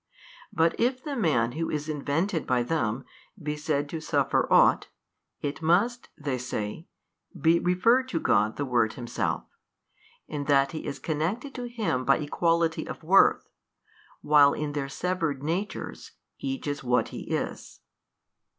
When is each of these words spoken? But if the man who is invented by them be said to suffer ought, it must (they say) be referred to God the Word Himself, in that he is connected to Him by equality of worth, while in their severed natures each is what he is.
But 0.51 0.79
if 0.79 1.03
the 1.03 1.15
man 1.15 1.51
who 1.51 1.69
is 1.69 1.87
invented 1.87 2.47
by 2.47 2.63
them 2.63 3.05
be 3.39 3.55
said 3.55 3.87
to 3.89 4.01
suffer 4.01 4.51
ought, 4.51 4.87
it 5.41 5.61
must 5.61 6.09
(they 6.17 6.39
say) 6.39 6.87
be 7.39 7.59
referred 7.59 8.07
to 8.09 8.19
God 8.19 8.55
the 8.55 8.65
Word 8.65 8.93
Himself, 8.93 9.43
in 10.27 10.45
that 10.45 10.71
he 10.71 10.87
is 10.87 10.97
connected 10.97 11.53
to 11.53 11.67
Him 11.69 12.03
by 12.03 12.17
equality 12.17 12.87
of 12.87 13.03
worth, 13.03 13.47
while 14.21 14.53
in 14.53 14.71
their 14.71 14.89
severed 14.89 15.43
natures 15.43 16.13
each 16.39 16.65
is 16.65 16.83
what 16.83 17.09
he 17.09 17.29
is. 17.29 17.81